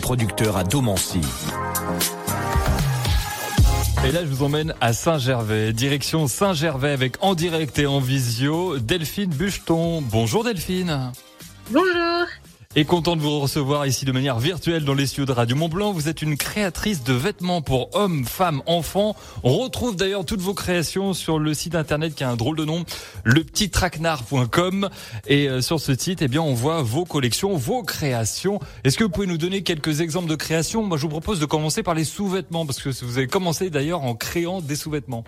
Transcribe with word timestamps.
petit 0.00 0.16
producteur 0.16 0.56
à 0.56 0.64
Domancy. 0.64 1.20
Et 4.06 4.12
là, 4.12 4.20
je 4.22 4.26
vous 4.26 4.42
emmène 4.42 4.74
à 4.80 4.92
Saint-Gervais, 4.92 5.72
direction 5.72 6.26
Saint-Gervais 6.26 6.92
avec 6.92 7.16
en 7.20 7.34
direct 7.34 7.78
et 7.78 7.86
en 7.86 8.00
visio 8.00 8.78
Delphine 8.78 9.30
Bucheton. 9.30 10.02
Bonjour 10.02 10.44
Delphine. 10.44 11.12
Bonjour. 11.70 12.26
Et 12.76 12.84
content 12.84 13.16
de 13.16 13.20
vous 13.20 13.40
recevoir 13.40 13.84
ici 13.88 14.04
de 14.04 14.12
manière 14.12 14.38
virtuelle 14.38 14.84
dans 14.84 14.94
les 14.94 15.08
studios 15.08 15.26
de 15.26 15.32
Radio 15.32 15.56
Mont 15.56 15.68
Blanc. 15.68 15.90
Vous 15.90 16.08
êtes 16.08 16.22
une 16.22 16.36
créatrice 16.36 17.02
de 17.02 17.12
vêtements 17.12 17.62
pour 17.62 17.92
hommes, 17.96 18.24
femmes, 18.24 18.62
enfants. 18.66 19.16
On 19.42 19.58
retrouve 19.58 19.96
d'ailleurs 19.96 20.24
toutes 20.24 20.40
vos 20.40 20.54
créations 20.54 21.12
sur 21.12 21.40
le 21.40 21.52
site 21.52 21.74
internet 21.74 22.14
qui 22.14 22.22
a 22.22 22.30
un 22.30 22.36
drôle 22.36 22.56
de 22.56 22.64
nom, 22.64 22.84
lepetittraquenard.com. 23.24 24.88
Et 25.26 25.48
euh, 25.48 25.62
sur 25.62 25.80
ce 25.80 25.96
site, 25.96 26.22
eh 26.22 26.28
bien, 26.28 26.42
on 26.42 26.54
voit 26.54 26.80
vos 26.82 27.04
collections, 27.04 27.56
vos 27.56 27.82
créations. 27.82 28.60
Est-ce 28.84 28.96
que 28.96 29.02
vous 29.02 29.10
pouvez 29.10 29.26
nous 29.26 29.36
donner 29.36 29.64
quelques 29.64 30.00
exemples 30.00 30.28
de 30.28 30.36
créations? 30.36 30.84
Moi, 30.84 30.96
je 30.96 31.02
vous 31.02 31.08
propose 31.08 31.40
de 31.40 31.46
commencer 31.46 31.82
par 31.82 31.94
les 31.94 32.04
sous-vêtements 32.04 32.66
parce 32.66 32.80
que 32.80 32.90
vous 33.04 33.18
avez 33.18 33.26
commencé 33.26 33.70
d'ailleurs 33.70 34.04
en 34.04 34.14
créant 34.14 34.60
des 34.60 34.76
sous-vêtements. 34.76 35.24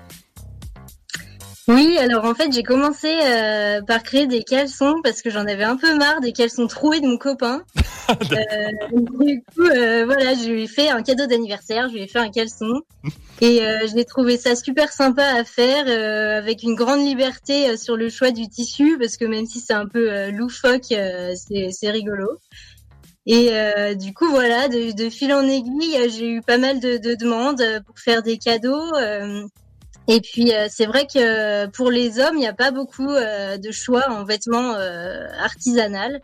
Oui, 1.69 1.97
alors 1.99 2.25
en 2.25 2.35
fait, 2.35 2.53
j'ai 2.53 2.65
commencé 2.65 3.09
euh, 3.23 3.83
par 3.83 4.03
créer 4.03 4.27
des 4.27 4.43
caleçons 4.43 4.97
parce 5.05 5.23
que 5.23 5.31
j'en 5.31 5.47
avais 5.47 5.63
un 5.63 5.77
peu 5.77 5.97
marre 5.97 6.21
des 6.21 6.33
caleçons 6.33 6.67
troués 6.67 7.01
de 7.01 7.07
mon 7.07 7.19
copain. 7.19 7.63
euh, 8.11 8.73
du 8.93 9.45
coup, 9.45 9.63
euh, 9.63 10.05
voilà, 10.05 10.35
je 10.35 10.51
lui 10.51 10.65
ai 10.65 10.67
fait 10.67 10.89
un 10.89 11.03
cadeau 11.03 11.27
d'anniversaire, 11.27 11.89
je 11.89 11.95
lui 11.95 12.03
ai 12.03 12.09
fait 12.09 12.19
un 12.19 12.31
caleçon 12.31 12.83
et 13.41 13.63
euh, 13.63 13.87
je 13.87 13.95
l'ai 13.95 14.05
trouvé 14.05 14.39
ça 14.39 14.57
super 14.57 14.93
sympa 14.93 15.23
à 15.23 15.45
faire 15.45 15.87
avec 16.37 16.65
une 16.65 16.75
grande 16.75 17.01
liberté 17.01 17.77
sur 17.77 17.97
le 17.97 18.09
choix 18.09 18.33
du 18.33 18.49
tissu 18.49 18.99
parce 18.99 19.17
que 19.17 19.25
même 19.25 19.47
si 19.47 19.61
c'est 19.61 19.73
un 19.73 19.87
peu 19.87 20.31
loufoque, 20.31 20.87
c'est 20.89 21.91
rigolo. 21.91 22.29
Et 23.25 23.51
du 23.95 24.13
coup, 24.15 24.27
voilà, 24.31 24.67
de, 24.67 24.91
de, 24.91 25.09
fil 25.09 25.33
en 25.33 25.47
aiguille, 25.47 26.11
j'ai 26.11 26.29
eu 26.29 26.43
pas 26.43 26.59
mal 26.59 26.81
de, 26.81 26.97
de 26.97 27.15
demandes 27.15 27.63
pour 27.87 28.01
faire 28.01 28.25
des 28.25 28.37
cadeaux. 28.39 28.93
Et 30.09 30.21
puis 30.21 30.53
euh, 30.53 30.67
c'est 30.71 30.87
vrai 30.87 31.07
que 31.07 31.67
pour 31.69 31.91
les 31.91 32.19
hommes, 32.19 32.35
il 32.35 32.41
n'y 32.41 32.47
a 32.47 32.53
pas 32.53 32.71
beaucoup 32.71 33.11
euh, 33.11 33.57
de 33.57 33.71
choix 33.71 34.11
en 34.11 34.25
vêtements 34.25 34.75
euh, 34.75 35.29
artisanal. 35.39 36.21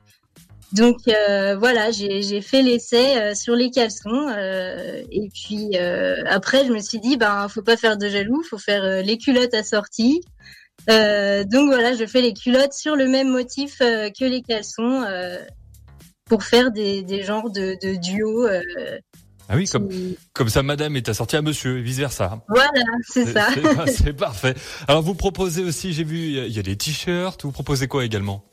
Donc 0.73 0.98
voilà, 1.07 1.91
j'ai 1.91 2.43
fait 2.43 2.61
l'essai 2.61 3.34
sur 3.34 3.55
les 3.55 3.71
caleçons. 3.71 4.29
et 4.29 5.31
puis 5.33 5.79
après, 6.27 6.67
je 6.67 6.73
me 6.75 6.81
suis 6.81 7.01
dit, 7.01 7.17
ben 7.17 7.49
faut 7.49 7.62
pas 7.62 7.79
faire 7.79 7.97
de 7.97 8.06
jaloux, 8.06 8.43
faut 8.43 8.59
faire 8.59 9.03
les 9.03 9.17
culottes 9.17 9.55
assorties. 9.55 10.21
donc 10.87 11.69
voilà, 11.69 11.95
je 11.95 12.05
fais 12.05 12.21
les 12.21 12.34
culottes 12.34 12.75
sur 12.75 12.97
le 12.97 13.09
même 13.09 13.31
motif 13.31 13.79
que 13.79 14.25
les 14.27 14.43
caleçons 14.43 15.06
pour 16.27 16.43
faire 16.43 16.71
des, 16.71 17.03
des 17.03 17.23
genres 17.23 17.49
de, 17.49 17.79
de 17.83 17.99
duos 17.99 18.47
ah 19.51 19.57
oui, 19.57 19.67
comme, 19.67 19.89
comme 20.35 20.51
ça, 20.51 20.63
madame 20.63 20.97
est 20.97 21.09
assortie 21.09 21.37
à 21.37 21.43
monsieur, 21.43 21.79
et 21.79 21.83
vice 21.83 21.97
versa. 21.97 22.39
Voilà, 22.49 22.71
c'est 23.09 23.33
ça. 23.33 23.49
C'est 23.87 24.13
parfait. 24.13 24.55
Alors, 24.87 25.01
vous 25.03 25.15
proposez 25.15 25.65
aussi, 25.65 25.95
j'ai 25.95 26.05
vu, 26.05 26.19
il 26.19 26.53
y 26.53 26.59
a 26.59 26.63
des 26.63 26.77
t-shirts. 26.77 27.45
Vous 27.45 27.53
proposez 27.53 27.89
quoi 27.89 28.05
également? 28.05 28.45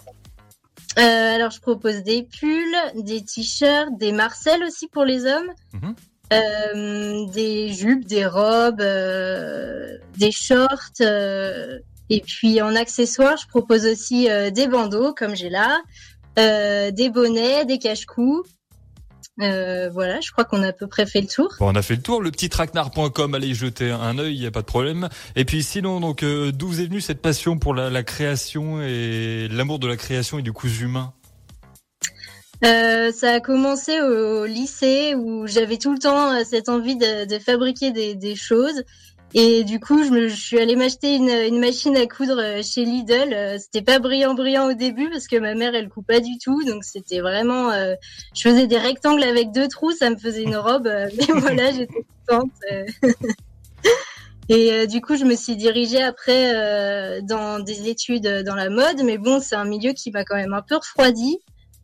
Euh, 0.98 1.36
Alors, 1.36 1.52
je 1.52 1.60
propose 1.60 2.04
des 2.04 2.24
pulls, 2.24 2.76
des 2.96 3.22
t-shirts, 3.24 3.98
des 3.98 4.14
marcelles 4.14 4.64
aussi 4.64 4.88
pour 4.88 5.04
les 5.04 5.26
hommes. 5.26 5.52
Mhm. 5.74 5.96
Euh, 6.34 7.26
des 7.34 7.74
jupes, 7.74 8.06
des 8.06 8.26
robes, 8.26 8.82
euh, 8.82 9.98
des 10.18 10.32
shorts. 10.32 11.02
Et 12.10 12.22
puis 12.22 12.62
en 12.62 12.76
accessoires, 12.76 13.36
je 13.36 13.48
propose 13.48 13.86
aussi 13.86 14.28
des 14.54 14.68
bandeaux 14.68 15.14
comme 15.14 15.36
j'ai 15.36 15.50
là, 15.50 15.82
des 16.38 17.10
bonnets, 17.10 17.66
des 17.66 17.80
cache-coups. 17.80 18.50
Euh, 19.42 19.90
voilà, 19.90 20.22
je 20.22 20.32
crois 20.32 20.46
qu'on 20.46 20.64
a 20.64 20.68
à 20.68 20.74
peu 20.74 20.88
près 20.88 21.06
fait 21.06 21.22
le 21.22 21.28
tour. 21.28 21.54
Bon, 21.60 21.72
on 21.72 21.76
a 21.76 21.82
fait 21.82 21.96
le 21.96 22.02
tour. 22.02 22.22
Le 22.22 22.32
petit 22.32 22.50
traquenard.com, 22.50 23.36
allez 23.36 23.48
y 23.48 23.56
jeter 23.56 23.92
un 23.92 24.18
œil, 24.18 24.36
il 24.36 24.40
n'y 24.40 24.48
a 24.48 24.52
pas 24.52 24.62
de 24.62 24.66
problème. 24.66 25.10
Et 25.36 25.46
puis 25.46 25.64
sinon, 25.64 26.00
donc, 26.00 26.24
euh, 26.24 26.52
d'où 26.52 26.72
est 26.74 26.86
venue 26.86 27.02
cette 27.02 27.22
passion 27.22 27.58
pour 27.58 27.74
la, 27.74 27.90
la 27.90 28.04
création 28.04 28.82
et 28.82 29.48
l'amour 29.52 29.80
de 29.80 29.88
la 29.88 29.98
création 29.98 30.40
et 30.40 30.42
du 30.42 30.54
cousu 30.54 30.86
humain? 30.86 31.14
Euh, 32.64 33.12
ça 33.12 33.34
a 33.34 33.40
commencé 33.42 34.00
au, 34.02 34.46
lycée 34.46 35.14
où 35.16 35.46
j'avais 35.46 35.78
tout 35.78 35.92
le 35.92 36.00
temps 36.00 36.44
cette 36.46 36.70
envie 36.70 36.96
de, 36.96 37.26
de 37.26 37.40
fabriquer 37.40 37.92
des, 37.92 38.16
des, 38.16 38.36
choses 38.36 38.84
et 39.38 39.66
du 39.66 39.82
coup, 39.82 40.02
je, 40.02 40.12
me, 40.12 40.30
je 40.30 40.36
suis 40.36 40.58
allée 40.58 40.78
m'acheter 40.78 41.14
une, 41.14 41.28
une, 41.28 41.60
machine 41.60 41.98
à 41.98 42.08
coudre 42.08 42.40
euh, 42.42 42.62
chez 42.64 42.86
Lidl. 42.86 43.34
Euh, 43.34 43.58
c'était 43.60 43.82
pas 43.82 44.00
brillant 44.00 44.34
brillant 44.34 44.70
au 44.70 44.74
début 44.74 45.10
parce 45.10 45.28
que 45.28 45.36
ma 45.36 45.56
mère 45.56 45.76
elle 45.76 45.90
coupe 45.90 46.08
pas 46.08 46.22
du 46.22 46.38
tout, 46.38 46.64
donc 46.64 46.86
c'était 46.86 47.20
vraiment. 47.20 47.70
Euh, 47.70 47.96
je 48.34 48.44
faisais 48.44 48.66
des 48.66 48.78
rectangles 48.78 49.24
avec 49.24 49.52
deux 49.52 49.68
trous, 49.68 49.92
ça 49.92 50.10
me 50.10 50.16
faisait 50.16 50.44
une 50.44 50.56
robe. 50.56 50.88
mais 50.88 51.26
voilà, 51.42 51.70
j'étais 51.74 52.06
contente. 52.26 52.52
Et 54.48 54.88
du 54.88 55.02
coup, 55.02 55.18
je 55.18 55.26
me 55.26 55.36
suis 55.36 55.58
dirigée 55.58 56.04
après 56.04 57.22
dans 57.24 57.60
des 57.60 57.90
études 57.90 58.44
dans 58.46 58.54
la 58.54 58.70
mode, 58.70 59.02
mais 59.04 59.18
bon, 59.18 59.42
c'est 59.42 59.56
un 59.56 59.66
milieu 59.66 59.92
qui 59.92 60.12
m'a 60.12 60.24
quand 60.24 60.36
même 60.36 60.54
un 60.54 60.62
peu 60.62 60.76
refroidi. 60.78 61.40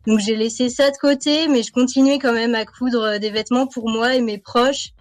Donc 0.06 0.20
j'ai 0.20 0.36
laissé 0.36 0.68
ça 0.68 0.90
de 0.90 0.96
côté, 0.96 1.48
mais 1.48 1.64
je 1.64 1.72
continuais 1.72 2.20
quand 2.20 2.32
même 2.32 2.54
à 2.54 2.64
coudre 2.64 3.18
des 3.18 3.30
vêtements 3.30 3.66
pour 3.66 3.90
moi 3.90 4.14
et 4.14 4.20
mes 4.20 4.38
proches. 4.38 4.92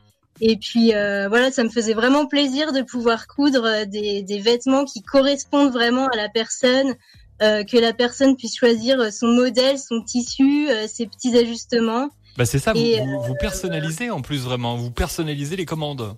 Et 0.41 0.57
puis 0.57 0.95
euh, 0.95 1.29
voilà, 1.29 1.51
ça 1.51 1.63
me 1.63 1.69
faisait 1.69 1.93
vraiment 1.93 2.25
plaisir 2.25 2.73
de 2.73 2.81
pouvoir 2.81 3.27
coudre 3.27 3.63
euh, 3.63 3.85
des, 3.85 4.23
des 4.23 4.39
vêtements 4.39 4.85
qui 4.85 5.03
correspondent 5.03 5.71
vraiment 5.71 6.07
à 6.07 6.17
la 6.17 6.29
personne, 6.29 6.95
euh, 7.43 7.63
que 7.63 7.77
la 7.77 7.93
personne 7.93 8.35
puisse 8.35 8.57
choisir 8.57 9.13
son 9.13 9.27
modèle, 9.27 9.77
son 9.77 10.01
tissu, 10.01 10.67
ses 10.87 11.05
petits 11.05 11.37
ajustements. 11.37 12.09
Bah 12.37 12.45
c'est 12.45 12.59
ça, 12.59 12.73
vous, 12.73 13.21
vous, 13.21 13.35
personnalisez 13.39 14.09
en 14.09 14.21
plus 14.21 14.41
vraiment, 14.43 14.75
vous 14.75 14.89
personnalisez 14.89 15.55
les 15.55 15.65
commandes. 15.65 16.15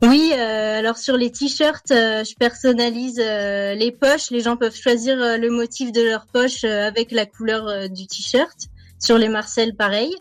Oui, 0.00 0.32
alors 0.32 0.96
sur 0.96 1.16
les 1.16 1.30
t-shirts, 1.30 1.88
je 1.90 2.34
personnalise 2.36 3.18
les 3.18 3.92
poches. 3.92 4.30
Les 4.30 4.40
gens 4.40 4.56
peuvent 4.56 4.74
choisir 4.74 5.16
le 5.16 5.50
motif 5.50 5.92
de 5.92 6.02
leur 6.02 6.26
poche 6.26 6.64
avec 6.64 7.10
la 7.10 7.26
couleur 7.26 7.88
du 7.88 8.06
t-shirt. 8.06 8.68
Sur 8.98 9.18
les 9.18 9.28
Marcel, 9.28 9.74
pareil. 9.74 10.14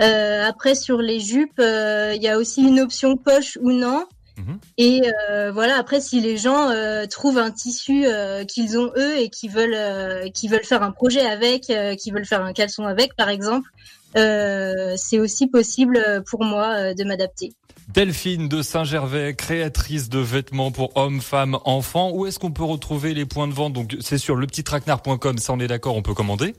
Euh, 0.00 0.46
après, 0.46 0.74
sur 0.74 0.98
les 0.98 1.20
jupes, 1.20 1.58
euh, 1.58 2.12
il 2.16 2.22
y 2.22 2.28
a 2.28 2.38
aussi 2.38 2.62
une 2.62 2.80
option 2.80 3.16
poche 3.16 3.58
ou 3.60 3.72
non. 3.72 4.04
Mhm. 4.36 4.58
Et 4.78 5.02
euh, 5.30 5.52
voilà. 5.52 5.78
Après, 5.78 6.00
si 6.00 6.20
les 6.20 6.36
gens 6.36 6.70
trouvent 7.08 7.38
un 7.38 7.50
tissu 7.50 8.06
qu'ils 8.48 8.78
ont 8.78 8.90
eux 8.96 9.18
et 9.18 9.28
qui 9.28 9.48
veulent, 9.48 10.30
qui 10.32 10.48
veulent 10.48 10.64
faire 10.64 10.82
un 10.82 10.90
projet 10.90 11.24
avec, 11.24 11.72
qui 11.98 12.10
veulent 12.10 12.26
faire 12.26 12.42
un 12.42 12.52
caleçon 12.52 12.84
avec, 12.84 13.14
par 13.14 13.28
exemple, 13.28 13.68
c'est 14.14 15.18
aussi 15.18 15.46
possible 15.46 16.24
pour 16.28 16.44
moi 16.44 16.94
de 16.94 17.04
m'adapter. 17.04 17.52
Delphine 17.88 18.48
de 18.48 18.62
Saint-Gervais, 18.62 19.34
créatrice 19.34 20.08
de 20.08 20.18
vêtements 20.18 20.72
pour 20.72 20.96
hommes, 20.96 21.20
femmes, 21.20 21.58
enfants. 21.64 22.10
Où 22.12 22.26
est-ce 22.26 22.38
qu'on 22.38 22.50
peut 22.50 22.64
retrouver 22.64 23.14
les 23.14 23.26
points 23.26 23.46
de 23.46 23.52
vente? 23.52 23.72
Donc, 23.72 23.94
c'est 24.00 24.18
sur 24.18 24.36
lepetittraquenard.com. 24.36 25.38
Ça, 25.38 25.52
on 25.52 25.60
est 25.60 25.68
d'accord, 25.68 25.94
on 25.94 26.02
peut 26.02 26.14
commander? 26.14 26.54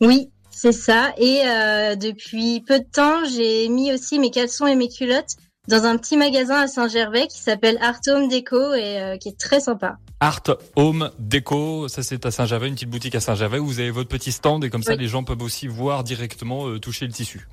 Oui, 0.00 0.30
c'est 0.60 0.72
ça. 0.72 1.12
Et 1.18 1.42
euh, 1.46 1.94
depuis 1.94 2.64
peu 2.66 2.80
de 2.80 2.84
temps, 2.84 3.24
j'ai 3.24 3.68
mis 3.68 3.92
aussi 3.92 4.18
mes 4.18 4.32
caleçons 4.32 4.66
et 4.66 4.74
mes 4.74 4.88
culottes 4.88 5.36
dans 5.68 5.84
un 5.84 5.96
petit 5.96 6.16
magasin 6.16 6.56
à 6.56 6.66
Saint-Gervais 6.66 7.28
qui 7.28 7.38
s'appelle 7.38 7.78
Art 7.80 8.00
Home 8.08 8.28
Déco 8.28 8.74
et 8.74 9.00
euh, 9.00 9.16
qui 9.18 9.28
est 9.28 9.38
très 9.38 9.60
sympa. 9.60 9.98
Art 10.18 10.42
Home 10.74 11.12
Déco, 11.20 11.86
ça 11.86 12.02
c'est 12.02 12.26
à 12.26 12.32
Saint-Gervais, 12.32 12.66
une 12.66 12.74
petite 12.74 12.90
boutique 12.90 13.14
à 13.14 13.20
Saint-Gervais 13.20 13.60
où 13.60 13.66
vous 13.66 13.78
avez 13.78 13.92
votre 13.92 14.08
petit 14.08 14.32
stand 14.32 14.64
et 14.64 14.70
comme 14.70 14.82
ça 14.82 14.96
les 14.96 15.06
gens 15.06 15.22
peuvent 15.22 15.42
aussi 15.42 15.68
voir 15.68 16.02
directement 16.02 16.66
euh, 16.66 16.80
toucher 16.80 17.06
le 17.06 17.12
tissu. 17.12 17.46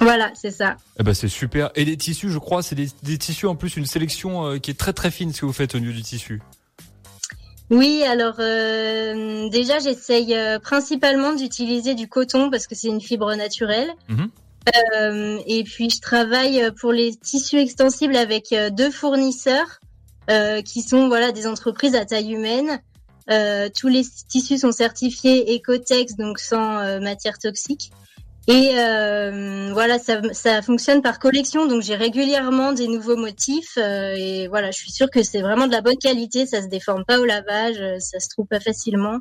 Voilà, 0.00 0.30
c'est 0.34 0.52
ça. 0.52 0.78
Eh 0.98 1.02
ben 1.02 1.12
c'est 1.12 1.28
super. 1.28 1.70
Et 1.74 1.84
les 1.84 1.98
tissus, 1.98 2.30
je 2.30 2.38
crois, 2.38 2.62
c'est 2.62 2.74
des, 2.74 2.88
des, 3.02 3.18
tissus 3.18 3.46
en 3.46 3.56
plus 3.56 3.76
une 3.76 3.86
sélection 3.86 4.58
qui 4.58 4.70
est 4.70 4.74
très 4.74 4.94
très 4.94 5.10
fine 5.10 5.34
ce 5.34 5.42
que 5.42 5.46
vous 5.46 5.52
faites 5.52 5.74
au 5.74 5.80
niveau 5.80 5.92
du 5.92 6.02
tissu. 6.02 6.40
Oui, 7.70 8.04
alors 8.04 8.36
euh, 8.38 9.48
déjà 9.48 9.78
j'essaye 9.78 10.34
euh, 10.34 10.58
principalement 10.58 11.32
d'utiliser 11.32 11.94
du 11.94 12.08
coton 12.08 12.50
parce 12.50 12.66
que 12.66 12.74
c'est 12.74 12.88
une 12.88 13.00
fibre 13.00 13.34
naturelle. 13.34 13.92
Mhm. 14.08 14.30
Euh, 14.98 15.38
et 15.46 15.62
puis 15.62 15.90
je 15.90 16.00
travaille 16.00 16.70
pour 16.80 16.92
les 16.92 17.14
tissus 17.14 17.58
extensibles 17.58 18.16
avec 18.16 18.52
deux 18.72 18.90
fournisseurs 18.90 19.80
qui 20.64 20.82
sont 20.82 21.06
voilà 21.06 21.30
des 21.30 21.46
entreprises 21.46 21.94
à 21.94 22.04
taille 22.04 22.32
humaine. 22.32 22.80
tous 23.78 23.86
les 23.86 24.04
tissus 24.28 24.58
sont 24.58 24.72
certifiés 24.72 25.54
Ecotex 25.54 26.16
donc 26.16 26.40
sans 26.40 27.00
matière 27.00 27.38
toxique. 27.38 27.92
Et 28.48 28.78
euh, 28.78 29.70
voilà, 29.72 29.98
ça, 29.98 30.20
ça, 30.32 30.62
fonctionne 30.62 31.02
par 31.02 31.18
collection, 31.18 31.66
donc 31.66 31.82
j'ai 31.82 31.96
régulièrement 31.96 32.72
des 32.72 32.86
nouveaux 32.86 33.16
motifs. 33.16 33.76
Euh, 33.76 34.14
et 34.16 34.46
voilà, 34.46 34.70
je 34.70 34.76
suis 34.78 34.92
sûre 34.92 35.10
que 35.10 35.24
c'est 35.24 35.40
vraiment 35.40 35.66
de 35.66 35.72
la 35.72 35.80
bonne 35.80 35.98
qualité, 35.98 36.46
ça 36.46 36.62
se 36.62 36.68
déforme 36.68 37.04
pas 37.04 37.18
au 37.18 37.24
lavage, 37.24 37.80
euh, 37.80 37.98
ça 37.98 38.20
se 38.20 38.28
trouve 38.28 38.46
pas 38.46 38.60
facilement. 38.60 39.18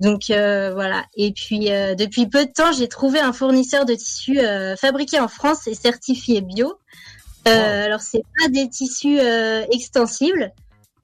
Donc 0.00 0.28
euh, 0.28 0.72
voilà. 0.74 1.04
Et 1.16 1.32
puis 1.32 1.72
euh, 1.72 1.94
depuis 1.94 2.26
peu 2.26 2.44
de 2.44 2.52
temps, 2.52 2.72
j'ai 2.72 2.88
trouvé 2.88 3.20
un 3.20 3.32
fournisseur 3.32 3.86
de 3.86 3.94
tissus 3.94 4.40
fabriqué 4.78 5.18
en 5.18 5.28
France 5.28 5.66
et 5.66 5.74
certifié 5.74 6.42
bio. 6.42 6.74
Alors 7.46 8.00
c'est 8.00 8.22
pas 8.38 8.48
des 8.48 8.68
tissus 8.68 9.18
extensibles, 9.70 10.52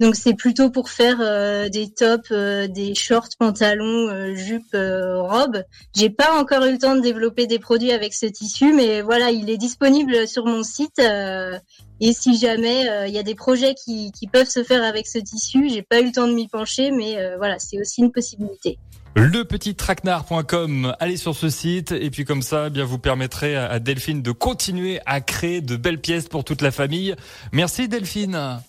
Donc 0.01 0.15
c'est 0.15 0.35
plutôt 0.35 0.71
pour 0.71 0.91
faire 0.91 1.17
euh, 1.21 1.69
des 1.69 1.91
tops, 1.91 2.29
euh, 2.31 2.69
des 2.69 2.95
shorts, 2.95 3.31
pantalons, 3.39 4.09
euh, 4.09 4.35
jupes, 4.35 4.75
robes. 4.75 5.65
J'ai 5.97 6.11
pas 6.11 6.39
encore 6.39 6.65
eu 6.65 6.73
le 6.73 6.79
temps 6.79 6.95
de 6.95 7.01
développer 7.01 7.47
des 7.47 7.59
produits 7.59 7.91
avec 7.91 8.15
ce 8.15 8.27
tissu, 8.27 8.73
mais 8.73 9.03
voilà, 9.03 9.31
il 9.31 9.51
est 9.51 9.57
disponible 9.57 10.29
sur 10.29 10.47
mon 10.47 10.63
site. 10.63 11.01
et 11.01 12.13
si 12.13 12.39
jamais 12.39 12.87
il 13.09 13.13
y 13.13 13.19
a 13.19 13.23
des 13.23 13.35
projets 13.35 13.75
qui, 13.75 14.13
peuvent 14.33 14.49
se 14.49 14.63
faire 14.63 14.85
avec 14.85 15.07
ce 15.07 15.19
tissu, 15.19 15.69
j'ai 15.69 15.83
pas 15.83 16.01
eu 16.01 16.07
le 16.07 16.13
temps 16.13 16.29
de 16.29 16.33
m'y 16.33 16.49
pencher, 16.49 16.91
mais 16.91 17.17
voilà, 17.37 17.59
c'est 17.59 17.81
aussi 17.81 18.03
une 18.03 18.13
possibilité. 18.13 18.79
Lepetittraquenard.com, 19.17 20.95
allez 21.01 21.17
sur 21.17 21.35
ce 21.35 21.49
site 21.49 21.93
et 21.93 22.11
puis 22.11 22.25
comme 22.25 22.43
ça, 22.43 22.67
eh 22.69 22.71
bien 22.71 22.85
vous 22.85 22.99
permettrez 22.99 23.57
à 23.57 23.79
Delphine 23.81 24.23
de 24.23 24.33
continuer 24.33 25.01
à 25.07 25.21
créer 25.21 25.61
de 25.61 25.77
belles 25.77 26.01
pièces 26.01 26.29
pour 26.29 26.45
toute 26.45 26.63
la 26.63 26.71
famille. 26.71 27.17
Merci 27.53 27.89
Delphine. 27.89 28.61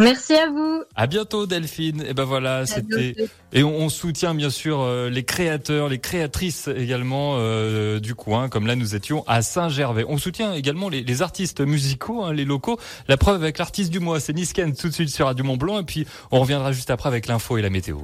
Merci 0.00 0.32
à 0.34 0.48
vous. 0.48 0.82
À 0.96 1.06
bientôt 1.06 1.46
Delphine. 1.46 2.02
Et 2.08 2.14
ben 2.14 2.24
voilà, 2.24 2.64
c'était 2.64 3.14
et 3.52 3.64
on, 3.64 3.88
soutient 3.88 4.34
bien 4.34 4.48
sûr 4.48 4.80
euh, 4.80 5.10
les 5.10 5.24
créateurs, 5.24 5.88
les 5.88 5.98
créatrices 5.98 6.68
également 6.68 7.34
euh, 7.36 7.98
du 7.98 8.14
coin, 8.14 8.48
comme 8.48 8.66
là 8.66 8.76
nous 8.76 8.94
étions 8.94 9.24
à 9.26 9.42
Saint-Gervais. 9.42 10.04
On 10.08 10.18
soutient 10.18 10.54
également 10.54 10.88
les, 10.88 11.22
artistes 11.22 11.60
musicaux, 11.60 12.22
hein, 12.22 12.32
les 12.32 12.44
locaux. 12.44 12.78
La 13.08 13.16
preuve 13.16 13.42
avec 13.42 13.58
l'artiste 13.58 13.90
du 13.90 13.98
mois, 13.98 14.20
c'est 14.20 14.32
Nisken 14.32 14.74
tout 14.74 14.88
de 14.88 14.94
suite 14.94 15.10
sur 15.10 15.26
Radio 15.26 15.44
Mont 15.44 15.56
Blanc 15.56 15.80
et 15.80 15.84
puis 15.84 16.06
on 16.30 16.40
reviendra 16.40 16.72
juste 16.72 16.90
après 16.90 17.08
avec 17.08 17.26
l'info 17.26 17.58
et 17.58 17.62
la 17.62 17.70
météo. 17.70 17.98